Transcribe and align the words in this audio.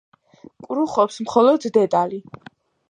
კრუხობს 0.69 1.21
მხოლოდ 1.27 1.71
დედალი. 1.79 2.23